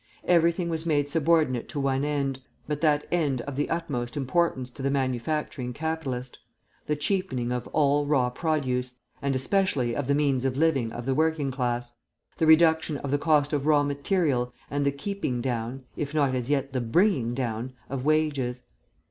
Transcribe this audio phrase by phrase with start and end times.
[0.25, 4.81] Everything was made subordinate to one end, but that end of the utmost importance to
[4.81, 6.39] the manufacturing capitalist:
[6.87, 11.13] the cheapening of all raw produce, and especially of the means of living of the
[11.13, 11.93] working class;
[12.39, 16.49] the reduction of the cost of raw material, and the keeping down if not as
[16.49, 18.63] yet the bringing down of wages.